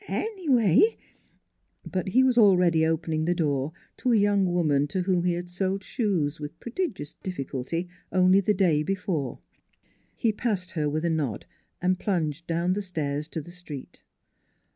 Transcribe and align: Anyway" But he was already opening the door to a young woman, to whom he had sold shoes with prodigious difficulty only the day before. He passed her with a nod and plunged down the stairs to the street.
Anyway" 0.07 0.97
But 1.95 2.07
he 2.07 2.23
was 2.23 2.35
already 2.35 2.83
opening 2.83 3.25
the 3.25 3.35
door 3.35 3.71
to 3.97 4.11
a 4.11 4.17
young 4.17 4.51
woman, 4.51 4.87
to 4.87 5.03
whom 5.03 5.25
he 5.25 5.33
had 5.33 5.51
sold 5.51 5.83
shoes 5.83 6.39
with 6.39 6.59
prodigious 6.59 7.13
difficulty 7.21 7.87
only 8.11 8.39
the 8.39 8.55
day 8.55 8.81
before. 8.81 9.37
He 10.15 10.31
passed 10.31 10.71
her 10.71 10.89
with 10.89 11.05
a 11.05 11.11
nod 11.11 11.45
and 11.83 11.99
plunged 11.99 12.47
down 12.47 12.73
the 12.73 12.81
stairs 12.81 13.27
to 13.27 13.41
the 13.43 13.51
street. 13.51 14.01